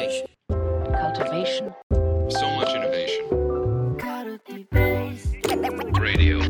[0.00, 0.26] Cultivation.
[0.48, 1.74] cultivation,
[2.30, 3.28] So much innovation.
[6.00, 6.40] Radio.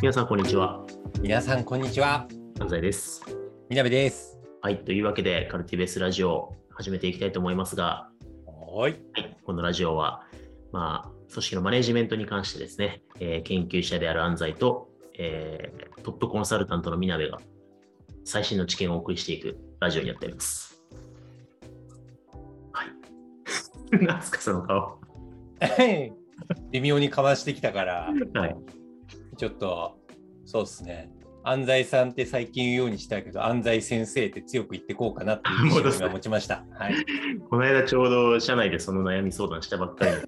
[0.00, 0.80] 皆さん、こんにちは。
[1.20, 2.26] 皆さん、こんにちは。
[2.58, 3.22] 安西です。
[3.68, 4.38] みなべです。
[4.62, 4.82] はい。
[4.82, 8.08] というわけで、カルティベースラジオを始めていきたいと思いますが、
[8.46, 8.92] はい。
[8.92, 10.22] はい、このラジオは、
[10.72, 17.38] まあ、組織のマネジメントに関してですね、えー研究者である安西と、えートップコンサルタントのみなべが
[18.26, 20.82] 最新の知見をお送りしていくラジオになっております。
[22.72, 22.88] はい。
[24.04, 24.98] 何すか、その顔。
[26.72, 28.56] 微妙にかましてきたから、はい。
[29.36, 29.96] ちょっと、
[30.44, 31.08] そうですね。
[31.44, 36.64] 安西さんって最近言うようにしたいけど、安西先生って強く言ってこうかなっていう意識を今持ちました。
[36.72, 36.94] はい。
[37.48, 40.20] この間ちょうど社内でその悩み相談したばっかりで、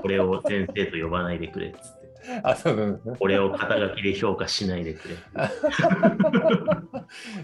[0.00, 1.99] これを先生と呼ばないでくれっつって。
[2.42, 3.16] あ、そうそうそう。
[3.16, 5.16] これを肩書きで評価しないでくれ。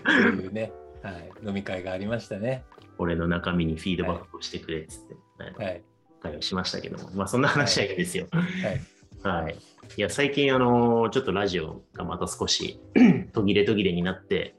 [0.06, 0.72] そういうね、
[1.02, 2.64] はい、飲み会がありましたね。
[2.98, 5.82] 俺の中身にフィードバックをしてくれっつって、はいはい。
[6.20, 8.26] 会をしましたけども、まあそんな話はいいんですよ。
[9.22, 9.42] はい。
[9.42, 9.56] はい。
[9.96, 12.80] いや、最近、あの、ちょっとラジオがまた少し
[13.32, 14.56] 途切れ途切れになって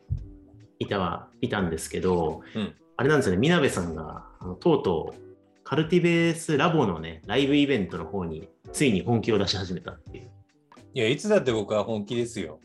[0.80, 5.27] いたはいたんですけど、うんあれなんですよね、みなべさんが、あのとうとう、
[5.70, 10.32] カルティベースラボのね、ライブイベントの方に、ついに本気を出し始めたっていう。
[10.94, 12.62] いや、いつだって僕は本気ですよ。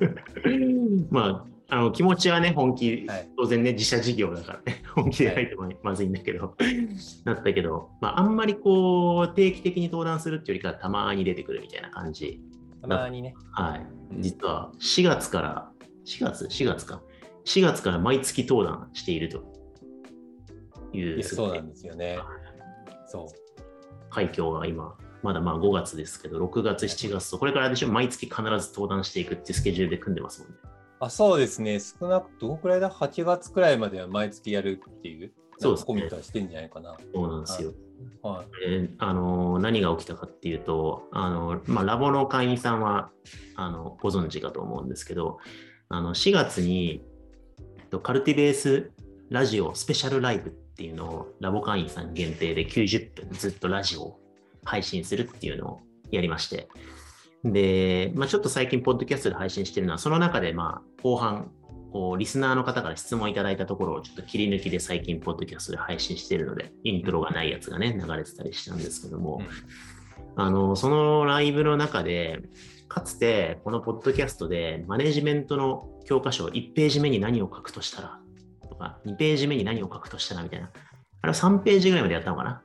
[1.08, 6.54] まあ、あの気持ちはね、本気、はい当然ね、自社事業だからね、 本気でないとままずいんだけど、
[7.24, 12.42] なったけど、まあ、あんまりこう、定期的に登壇するっていうよりかは、たまに出てくるみたいな感じ。
[12.82, 13.34] たまにね。
[13.52, 13.86] はい。
[14.18, 15.70] 実は、4月から、
[16.04, 17.00] 4月 ?4 月か。
[17.46, 19.55] 4月から毎月登壇していると
[20.96, 22.18] いう、そうなんですよね。
[23.06, 23.26] そう。
[24.10, 30.56] 快挙が今、まだまあ5月ですけど、6月、7月と、これからでしょ、毎月必ず登壇していくっていうスケジュールで組んでますもんね。
[30.98, 36.96] あそうですね、少なくどのくらいだ ?8 月くらいまでは毎月やるっていう、そうですねコミットはしてんじゃないかな。
[37.14, 37.72] そうなんですよ。
[38.22, 38.46] はい。
[38.66, 43.10] えーあのー何が起きたかっていうと、あのーまあ、ラボの会員さんは
[43.56, 45.38] あのご存知かと思うんですけど、
[45.88, 47.04] あの4月に
[47.78, 48.90] えっとカルティベース
[49.28, 54.20] ラジオスペシャルライブっっていうのをラボ会員さん限定で90分ずっとラジオを
[54.62, 56.68] 配信するっていうのをやりまして、
[57.44, 61.50] で、まあ、ちょっと最近、ポッドキャストで配信してるのは、その中で、まあ、後半、
[61.92, 69.40] こうリスナーの方から質問いただいたところをちょっと切り抜きで最近、ポッドキャストで配信してるので、イントロがないやつがね、流れてたりしたんですけども、
[70.34, 72.40] あの、そのライブの中で、
[72.88, 78.20] かつてこのポッドキャストでマネジメントの教科書1ページ目に何を書くとしたら
[78.76, 80.70] とか2ページ目に何を書くとしたらみたいな。
[81.22, 82.62] あれは3ページぐらいまでやったのかな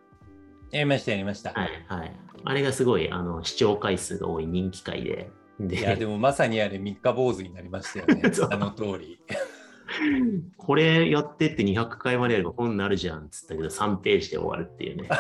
[0.72, 1.52] やりました、やりました。
[1.54, 2.16] はいはい。
[2.44, 5.32] あれがすごいあの視聴回数が多い人気回で。
[5.60, 8.24] でいや、でもまさにあれ、三日坊主になりましたよね。
[8.52, 9.20] あの通り。
[10.58, 15.10] これやってって200回までやれば本になるじゃんっつったけど3ページで終わるっていうね。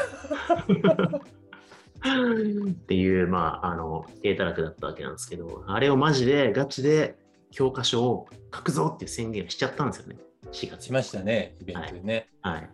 [2.01, 7.15] っていう、まあ、あの、低たらくだったわけなんですけど、あれをマジでガチで
[7.51, 10.15] 教科書を書くぞっていう宣言をしちゃったんですよね。
[10.51, 12.29] 4月しましたね、イベントでね。
[12.41, 12.69] はい。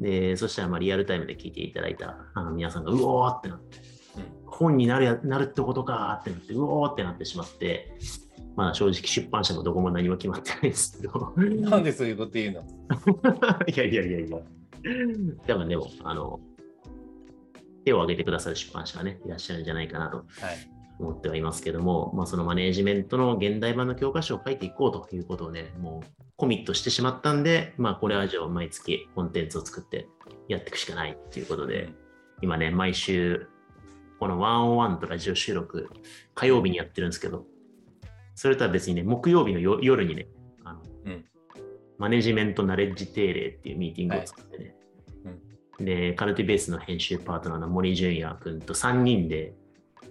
[0.00, 3.78] で、そしたらまあリアルタイムで聞いていただいたあの皆さんがうおーってなって、
[4.46, 7.92] 本になるやなるってことかーってなって、うおーってなってしまって、
[8.56, 11.32] まあ正直出版社もどこも何も決まってないですけど。
[11.36, 12.62] なんでそういうこと言うの？
[13.66, 14.38] いやいやいやいや。
[15.46, 16.38] 多分でも、あの、
[17.84, 20.26] 手を挙げてくださる出版社がね、いらっしゃるんじゃないかなとはい。
[20.98, 30.08] 思ってはいますけども、まあ、そのマネージメントの現代版の教科書を書いていこうということをね、もうコミットしてしまったんで、まあ、これはじゃあ毎月コンテンツを作って
[30.48, 31.88] やっていくしかないっていうことで、
[32.42, 33.48] 今ね、毎週、
[34.20, 35.90] この101とラジオ収録、
[36.34, 37.46] 火曜日にやってるんですけど、
[38.34, 40.28] それとは別にね、木曜日の夜夜にね、
[40.64, 41.24] あのうん。
[41.98, 44.74] マネジメントナレッジ定例っていうミーティングを作ってね、
[45.80, 49.54] で、カルティベースの編集パートナーの森純也君と3人で、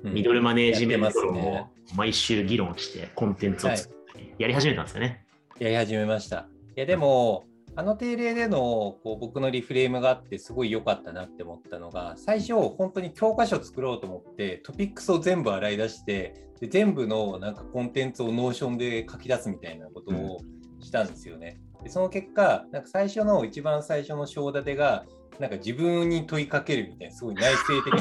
[0.04, 0.14] うん。
[0.14, 1.68] ミドルマネージメントをね。
[1.96, 5.25] 毎週議論してコンテンツを作ってやり始めたんですよね。
[5.60, 6.50] やり始めました。
[6.76, 7.46] いや、でも、
[7.78, 20.40] あの定例でのこう僕のリフレームがあって、すごい良かったなって思ったのが、最初、本当に教科書作ろうと思って、トピックスを全部洗い出して、で全部のなんかコンテンツを Notion で書き出すみたいなことを
[20.80, 21.60] したんですよね。
[21.84, 25.06] でその結果、なんか最初の一番最初の章立てが、
[25.40, 27.94] なんか自分に問いかけるみたいな、すごい内省的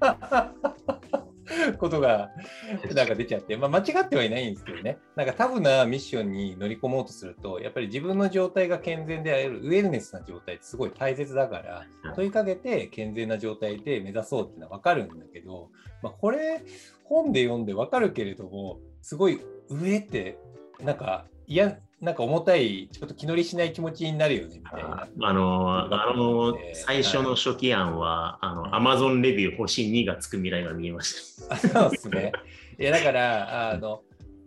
[0.00, 0.52] な
[1.78, 2.30] ことが
[2.94, 15.70] なんか出ちゃって、まあ、間違ってはいないんですけどね、なんかタフなミッションに乗り込もうとすると、やっぱり自分の状態が健全である、ウェルネスな状態ってすごい大切だから、問いかけて健全な状態で目指そうっていうのは分かるんだけど、
[16.02, 16.62] まあ、これ、
[17.04, 20.38] 本で読んで分かるけれども、すごい上って、
[20.80, 25.06] なんか嫌なんか重たい、ちょっと気乗りしない気持ちになるよねみたいな。
[25.22, 31.54] あの、あのえー最初の初期案は、あの、アマゾンレビュー星2がつく未来が見えました。
[31.54, 32.32] あそうですね。
[32.80, 34.02] いやだから、あの、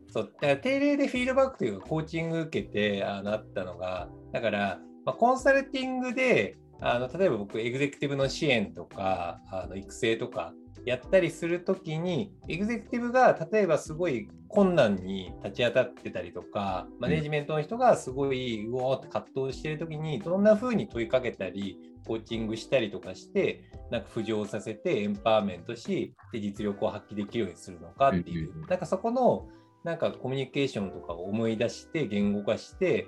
[0.10, 10.54] そう、だから定例でフィードバックというか、コーチング受けて、あのあったのが、だから、まあ、コンサルティングで、あの例えば僕、エグゼクティブの支援とか、あの育成とか
[10.85, 29.47] やったりするときに、エグゼクティブが例えばすごい困難に立ち当たってたりとか、マネジメントの人がすごいうおーって葛藤してるときに、どんな風に問いかけたり、コーチングしたりとかして、なんか浮上させてエンパワーメントし、で実力を発揮できるようにするのかっていう、なんかそこの
[29.83, 33.07] なんかコミュニケーションとかを思い出して、言語化して、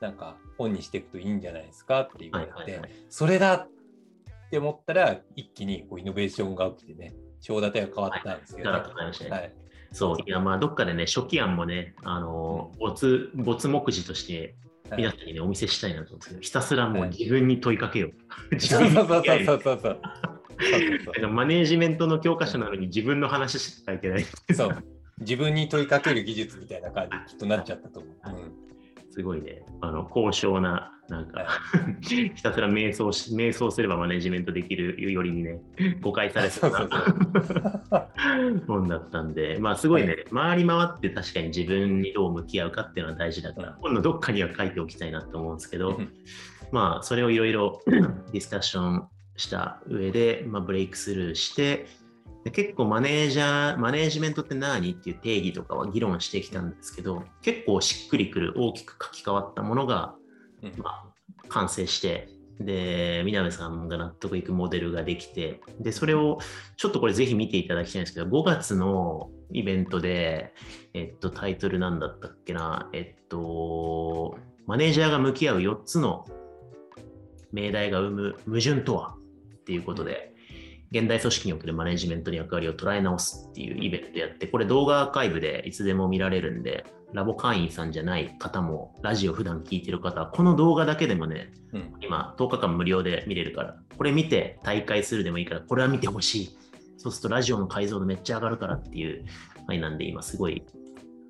[0.00, 3.66] なんか本にしていくといいんじゃないですかって言われて、それだ
[4.46, 9.52] って思ったら、一気にこうイノベーションが起きてね、長立てが変わったんですけど、ガラッと変わりましたねはい。
[9.92, 14.54] そう、いや、まあ、どっかでね、初期案もね、あの、没、没目次として、
[14.90, 14.98] はい。
[14.98, 17.10] 皆さんにね、お見せしたいなと思うんですけど、ひたすらもうはい。
[17.10, 18.10] 自分に問いかけよう。
[18.10, 18.14] う
[21.28, 24.24] マネージメントの教科書なのに自分の話しか書いてない。
[24.54, 24.84] そう。
[25.18, 28.12] 自分に問いかける技術みたいな感じにきっとなっちゃったと思う。
[28.26, 28.52] うん。
[29.10, 31.48] すごいね、あの高尚な、なんか、は
[32.02, 35.60] ひたすら瞑想し、瞑想すればマネジメントできるよりにね、
[36.00, 36.88] 誤解されてそうたそう
[37.44, 46.08] そう本 だったんで、まあすごいね、回り回って確かに自分にどう向き合うかっていうのは大事だから、うん今度どっかには書いておきたいなと思うんですけど、うん。
[46.72, 51.86] まあそれをいろいろ ディスカッションした上で、まあ、ブレイクスルーして、
[52.44, 60.25] で結構マネージャー、マネージメントって何っていう定義とかは議論してきたんですけど、結構しっくりくる大きく書き換わったものが、うん
[60.76, 61.04] まあ、
[61.48, 62.28] 完成して、
[62.58, 66.38] で、南さんが納得いくモデルができて、で、それを
[66.76, 70.54] ちょっとこれぜひ見ていただきたいんですけど、5月のイベントで、
[70.94, 76.24] えっと、タイトルなんだったっけな、えっと、マネージャーが向き合う4つの
[77.52, 79.16] 命題が生む矛盾とは？
[79.54, 80.32] っていうことで、
[80.92, 91.94] 現代組織におけるマネジメントの役割を捉え直すっていうイベントやって、これ動画アーカイブでいつでも見られるんで、ラボ会員さんじゃない方も、ラジオ普段聞いてる方は、この動画だけでもね、うん。
[92.00, 96.58] 今10日間無料で見れるから、これ見て大会するでもいいから、これは見てほしい。
[96.98, 99.24] そうするとラジオの解像度めっちゃ上がるからっていう、
[99.66, 100.64] はい、なんで今すごい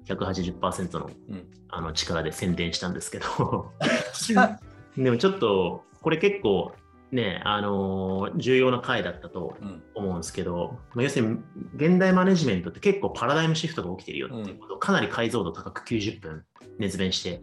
[0.07, 1.45] 180%のうん。
[1.69, 3.73] あの力で宣伝したんですけど、
[4.97, 6.73] でもちょっとこれ結構
[7.13, 9.83] ね、あのー重要な回だったとうん。
[9.95, 11.37] 思うんですけど、まあ、要するに
[11.77, 16.45] 現代マネジメントって結構パラダイムシフトが起きてるよっていうことをかなり解像度高く90分
[16.79, 17.41] 熱弁して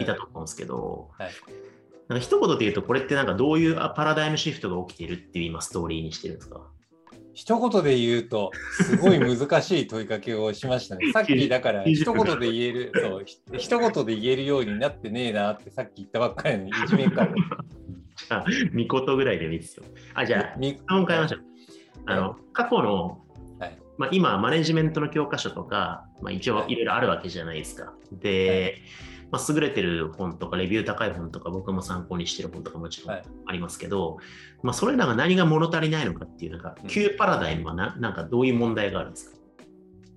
[0.00, 1.30] いたと思うんですけど、はい。
[2.08, 6.60] なんか一言で言うとこれってなんかどういうあパラダイムシフトが起きてるっていう今ストーリーにしてるんですか？
[7.32, 11.10] 一言で言うと、すごい難しい問いかけをしましたね。
[11.14, 17.30] さっきだから、90一言で言える、そう、ひ一言で言えるようになってねえなってさっき言ったばっかりのにいじめかも。
[18.30, 19.84] じゃあ、見事ぐらいでもいいですよ。
[20.14, 21.40] あ、じゃあ、み質問変えましょう。
[22.06, 23.24] あの、過去の、
[23.58, 23.78] はい。
[23.98, 26.72] まあ、今、マネジメントの教科書とか、まあ、一応はい。
[26.72, 27.92] いろいろあるわけじゃないですか。
[28.12, 28.82] で、
[29.32, 33.22] まあ、優れてる本とか、レビュー高い本とか、僕も参考にしてる本とかもちろんはい。
[33.46, 34.18] ありますけど、
[34.62, 39.36] まあ、それらが何が物足りないのかっていう、なんかうん、旧パラダイムはななんかどういう問題があるんですか？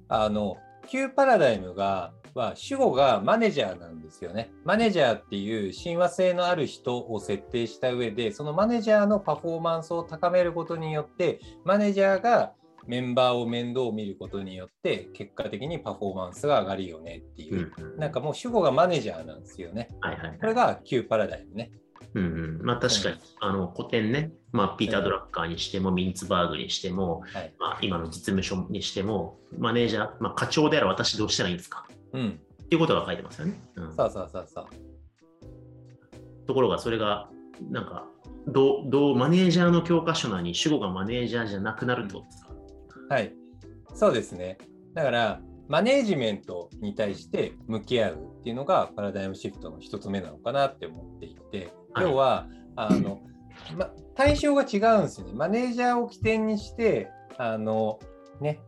[0.10, 0.58] あの、
[0.88, 4.52] 旧パラダイムが、は主語がマネージャーなんですよね。
[4.66, 12.54] マネージャーっていう親和性のある人を設定した上で、そのマネージャーのパフォーマンスを高めることによって、マネージャーが
[12.88, 19.90] メンバーを面倒を見ることによって、結果的にパフォーマンスが上がるよねっていう、うんなんかもう主語がマネージャーなんですよね。
[20.02, 21.72] はいはいはいこれが旧パラダイムね。
[22.16, 27.54] うんうん、まあ確かに、あの古典ね、まあ、ピーター・ドラッカーにしても、ミンツバーグにしても、はい。
[27.58, 31.88] まあ、今の実務所にしても、マネージャー、まあ、課長である私どうしたらいいんですか？
[32.14, 32.40] うん。
[32.64, 33.60] っていうことが書いてますよね。
[33.76, 34.68] うん、そうそうそうそう。
[36.48, 37.30] ところが、それが、
[37.70, 38.06] なんか、
[38.48, 42.54] どう、どう、マネージャーの教科書なのに主語がマネージャーじゃなくなるってことですか、
[43.10, 43.34] はい。
[43.94, 44.58] そうですね。
[44.94, 53.22] だから、マネージメントに対して向き合うっていうのがパラダイムシフトの一つ目なのかなって思っていて、はい要は、あの、
[53.78, 55.34] ま、対象が違うんですよね。
[55.34, 58.00] マネージャーを起点にして、あの、
[58.42, 58.60] ね、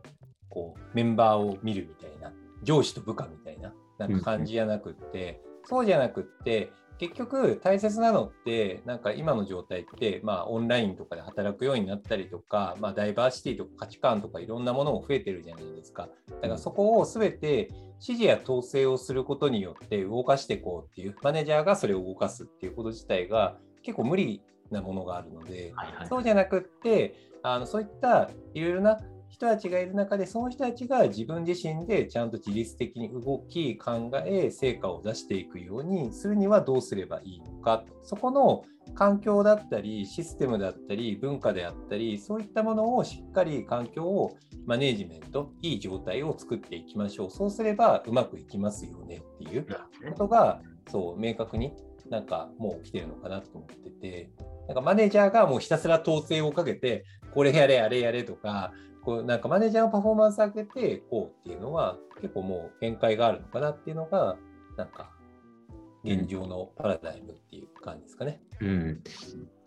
[0.48, 2.32] こう、メンバーを見るみたいな、
[2.66, 16.08] 上司と部下みたいな、なんか感じじゃなくって、そうじゃなくって、結局大切なのってなんか今の状態ってまあオンラインとかで働くようになったりとか、まあ、ダイバーシティとか価値観とかいろんなものも増えてるじゃないですか。
[16.40, 17.68] だからそこを全て
[18.00, 26.08] 指示や統制をすることによって動かしていこうっていうマネージャーがそれを動かすっていうこと自体が結構無理なものがあるので、はいはい。
[26.08, 38.64] そうじゃなくってあのそういったいろいろな人たちがいる中で、その人たちが自分自身でちゃんと自律的に動き、考え、成果を出していくようにするにはどうすればいいのか、そこの
[38.94, 47.30] 環境だったり、システムだったり、文化であったり、そういったものをしっかり環境をマネージメント、いい状態を作っていきましょう。
[47.30, 49.74] そうすればうまくいきますよねっていうこ
[50.16, 51.72] とが、そう、明確に
[52.08, 54.30] なんかもう来てるのかなと思ってて、
[54.68, 57.04] なんかマネージャーがもうひたすら統制をかけて、
[57.34, 58.72] これやれ、あれやれとか、
[59.06, 64.36] こうなんかマネージャーのパフォーマンス上げてこうっていうのは結構もう限界があるのかなっていうのが
[64.76, 65.10] なんか
[66.04, 68.40] 現状のパラダイムっていう感じですかね。
[68.60, 69.02] うん。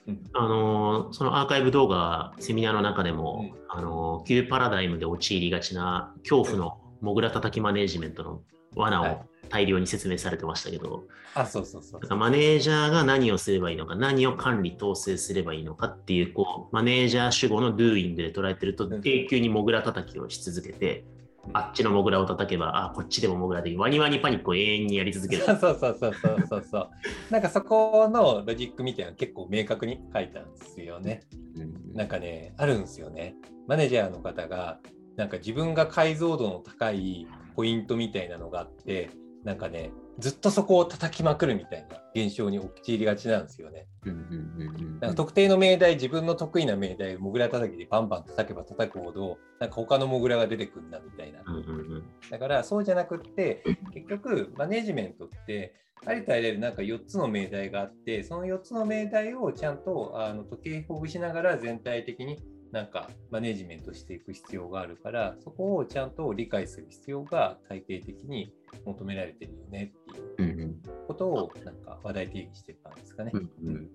[0.07, 0.29] うん。
[0.33, 3.59] あのーそのアーカイブ動画、セミナーの中でも、うん。
[3.69, 8.41] あのー旧パラダイムで陥りがちな恐怖のモグラ叩きマネージメントの
[8.75, 9.19] 罠をはい
[9.49, 21.05] 大量に説明されてましたけど、あ、そうそうそうだからマネージャーが何をすればいいのか、何を管理統制すればいいのかっていう、こう、マネージャー主語の doing で捉えてると、うん永久にモグラ叩きをし続けて、
[21.53, 25.43] あっちのモグラを叩けば、あ、こっちでもモグラでいい、ワニワニパニックを永遠にやり続ける。
[25.45, 26.89] そうそうそうそうそうそうそう。
[27.31, 31.21] なんかそこのロジックみたいなの結構明確に書いたんですよね。
[31.55, 33.35] うんなんかね、あるんですよね。
[33.67, 34.79] マネージャーの方が、
[35.15, 39.09] なんか自分が解像度の高いポイントみたいなのがあって、
[39.43, 43.87] なんかね、ずっとそこを叩きまくるみたいな現象に陥りがちなんですよね。
[44.05, 51.41] うん特定の命題、自分の得意な命題、モグラ叩きでバンバン叩けば叩くほど、なんか他のモグラが出てくるんだみたいな。
[51.47, 55.73] うんうんうんだからそうじゃなくって、結局、マネジメントって、
[56.05, 62.39] ありとあらゆるなんか4つの命題があって、その4つの命題をちゃんとあの時計ほぐしながら全体的に
[62.71, 68.53] なんかマネジメントしていく必要があるから、そこをちゃんと理解する必要が体系的に
[68.85, 70.75] 求められてるよねっていう
[71.07, 73.31] ことをなんか話題定義してたんですかね。
[73.33, 73.89] うんうん。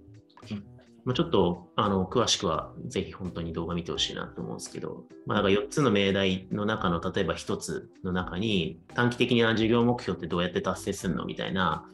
[1.04, 11.86] まあ、ちょっとあの詳しくはぜひ本当に動画見てほしいなと思うんですけど、まあ、だから4つの命題の中の例えば1つの中に短期的な事業目標ってどうやって達成するのみたいな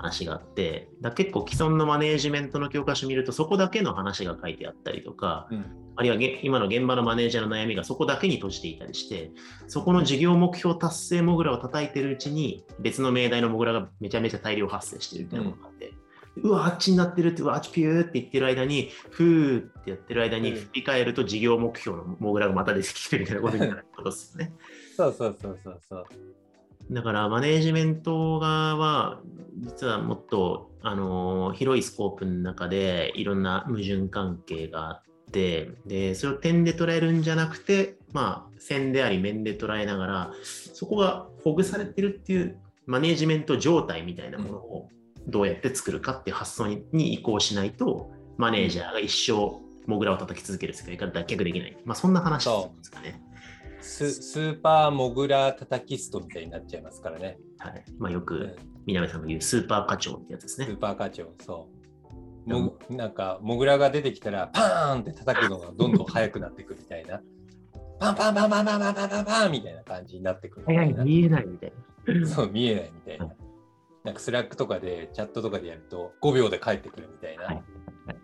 [0.00, 5.64] 話があってだ結構既存のマネージメントの教科書見るとそこだけの話が書いてあったりとかうん
[5.96, 9.32] あるいはげ今の現場のマネージャーの悩みがそこだけに閉じていたりして
[9.66, 15.92] そこの事業目標達成モグラを叩いてるうちに別の命題のモグラがめちゃめちゃ大量発生してるみたいなものがあって、
[16.36, 24.52] うわあっちになってるってうわあっちピューって言ってる間にふーってやってる間にうん振り返ると事業目標のモグラがまた出てきてるみたいなことになることですよね。
[24.96, 26.06] そうそうそうそうそう。
[26.90, 29.20] だからマネージメント側は
[29.60, 40.30] 実はもっと、あの広いスコープの中でいろんな矛盾関係があってでそれを点で捉えるんじゃなくて、まあ、線であり面で捉えながら
[40.72, 44.88] そこがほぐされてるっていうマネージメント状態みたいなものを
[45.26, 52.50] どうやって作るかっていう発想にに移行しないとマネージャーが一生モグラを叩き続ける世界から脱却できない、まあ、そんな話で
[52.82, 53.20] すかね。
[53.80, 57.38] ススーパーモグラ叩きストみたいになっちゃいますからね。
[57.58, 58.56] はいまあ、よくうん
[58.86, 60.72] 南さんが言うスーパー課長ってやつですねス。
[60.72, 61.68] ーパー課長、そ
[62.46, 62.50] う。
[62.50, 67.20] もぐなんか、モグラが出てきたら、パーンって叩くのがどんどん速くなっていくみたいな。
[67.98, 71.04] パンパンパンパンパンパンパンパンパンみたいな感じになってくるみたいな。
[71.04, 71.72] 見えないみたい
[72.06, 72.26] な。
[72.26, 73.36] そう、見えないみたいなはい。
[74.04, 77.44] なんか Slack とかで、チャットとかでやると、5秒で返ってくるみたいな。
[77.44, 77.62] はい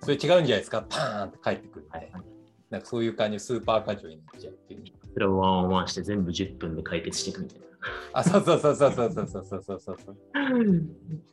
[0.00, 0.82] それ違うんじゃないですか？
[0.88, 2.18] パーンって帰ってくるみたいな。
[2.18, 2.26] はい
[2.70, 4.82] なんかそういう感じでスーパー課長になっちゃうっていう。
[5.16, 7.66] それをワンオンワンして全部10分で解決していくみたいな。
[8.12, 10.16] あ、そうそうそうそうそうそうそうそうそうそう。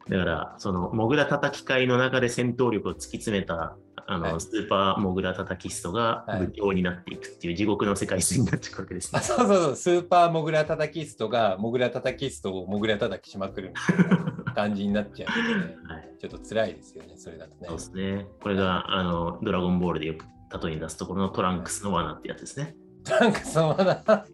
[0.10, 3.76] だから、その、モグラ叩き会の中で戦闘力を突き詰めた、
[4.08, 9.24] あの、はいスーパーモグラ叩きストがはい部長になっていくっていう地獄の世界線になっていくわけですあね。
[9.26, 14.08] そうそうそう、スーパーモグラ叩きストがモグラ叩きストをモグラ叩きしまくるみたい
[14.46, 16.16] な 感じになっちゃうんで、ね、はい。
[16.20, 17.78] ちょっと辛いですよね、それだとねそう。
[17.78, 18.28] ですね。
[18.42, 20.26] これが、あの、ドラゴンボールでよく
[20.66, 22.76] 例えに出すところのトランクスの罠ってやつですね。
[23.10, 24.26] なんかそのな、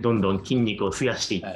[0.00, 1.46] どんどん筋肉を増やしていって、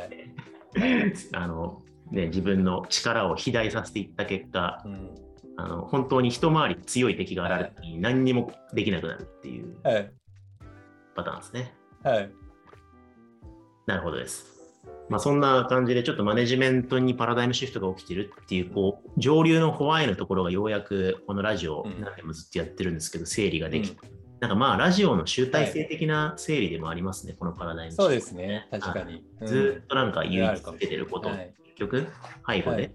[0.81, 1.15] はい。
[1.33, 5.15] あの、ね、自分の力を肥大させていった結果、うん、
[5.57, 10.13] あの本当に一回り強い敵が現れた時に何にもできなくなるっていうはい、
[11.15, 11.75] パターンですね。
[12.03, 12.31] はい、
[13.87, 14.57] なるほどです。
[15.09, 23.99] まあ、そんな感じでちょっとマネジメントにパラダイムシフトが起きてるっていうこう上流のホワイのところがようやくこのラジオうん何年もずっとやってるんですけど整理ができて、
[24.47, 29.25] なんかまあラジオの集大成的な整理でもありますね、このパラダイムそうですね、確かに。
[29.41, 29.47] うん。
[29.47, 32.07] ずっとなんか言い続けてること、はい結局
[32.49, 32.91] 背後ではい。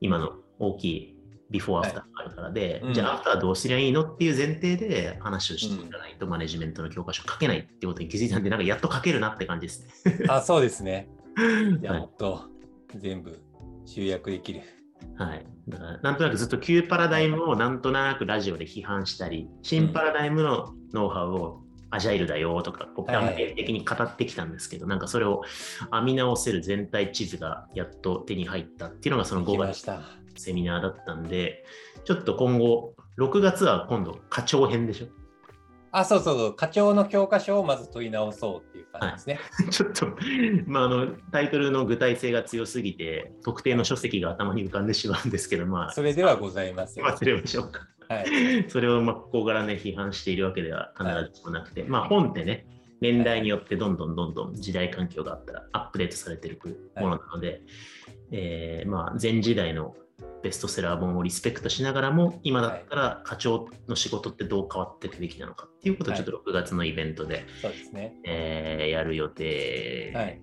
[0.00, 1.16] 今の大きい
[1.48, 2.92] ビフォーアフターがあるからで、うん。
[2.92, 9.86] じゃあアフターどうすりゃいいのっていう前提で話をしていかないとマネジメントの教科書書けないってことに気づいたんで、なんかやっと書けるなって感じです。
[10.06, 10.24] ね。
[10.28, 11.08] あ、そうですね。
[11.80, 12.02] やはい。
[12.02, 12.42] っと
[12.96, 13.38] 全部
[13.86, 14.62] 集約できる。
[15.16, 15.46] はい。
[15.68, 25.42] だから、なんとなくずっと旧パラダイムをなんとなくラジオで批判したり、新パラダイムのノウハウをアジャイルだよとか、こうは的に語ってきたんですけど、なんかそれを
[25.92, 29.90] 編み直せる全体地図がやっと手に入ったっていうのがその5月。
[30.36, 31.64] セミナーだったんで、
[32.04, 35.06] ちょっと今後、6月は今度、課長編でしょ？
[35.96, 39.40] あ、そうそうそう、課長の教科書をまず問い直そうっていう感じですね。
[39.70, 40.06] ちょっと、
[40.66, 47.06] まあ、あのタイトルの具体性が強すぎて、特定の書籍が頭に浮かんでしまうんですけど、まあ、それではございますよ。
[47.06, 47.86] 忘れましょうか。
[48.08, 48.68] はい。
[48.68, 52.66] それをまあここからね、批判しているわけでは必ずしもなくて、まあ本ってね、
[53.00, 57.62] 年代によってどんどんどんどん時代環境があったらアップデートされていくものなので、
[58.30, 59.94] えーまあ前時代の
[60.42, 68.14] ベストセラー本をリスペクトしながらも、今だったら課長の仕事ってどう変わっていくべきなのかっていうことをちょっと6月のイベントで、そうですね。
[68.24, 70.40] えーやる予定はい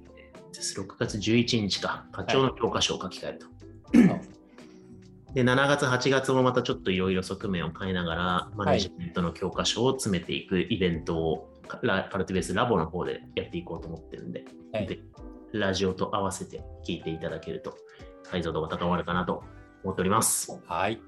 [0.53, 0.79] です。
[0.79, 3.45] 6月11日か、課長の教科書を書き換えると。
[3.93, 4.21] そう
[5.33, 11.49] で、7月、8月もまたちょっといろいろ側面を変えながら、マネジメントの教科書を詰めていくイベントを、
[11.83, 14.99] ラカルティベースラボの方でやっていこうと思ってるんで、はいで
[15.53, 17.75] ラジオと合わせて聞いていただけると
[18.23, 19.43] 解像度が高まるかなと
[19.83, 20.59] 思っております。
[20.67, 21.01] はい。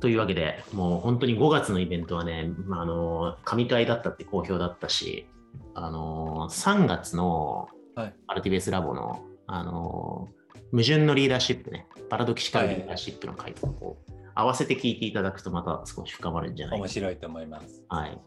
[0.00, 5.28] というわけで、もう本当に5月のイベントはね、まあ、あの神回だったって好評だったし、
[5.74, 10.28] あの3月のはいアルティベースラボの、あの
[10.72, 17.84] 矛盾のリーダーシップね、パラドキシカルリーダーシップの回とこう合わせて聞いていただくとまた少し深まるんじゃないか面白いと思います。
[17.88, 18.18] はい。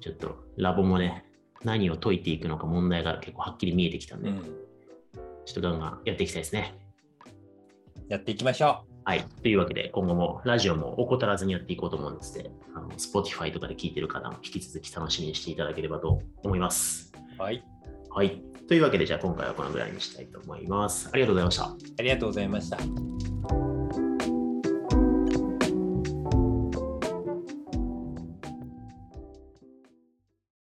[0.00, 1.24] ちょっとラボもね、
[1.62, 4.42] 何を解いていくのか問題が結構はっきり見えてきたんで、うん。
[5.44, 6.74] ちょっとガンガンやっていきたいですね。
[8.08, 9.24] やっていきましょはい。
[9.42, 17.12] というわけで、今後もラジオも怠らずにやっていこうと思うんですので、あの Spotify とかで聞いてる方も引き続き楽しみにしていただければと思います。
[17.38, 17.42] う。
[17.42, 17.64] はい。
[18.10, 18.42] はい。
[18.68, 21.10] というわけで、じゃあ今回はこのぐらいにしたいと思います。
[21.12, 21.64] ありがとうございました。
[21.64, 23.71] ありがとうございました。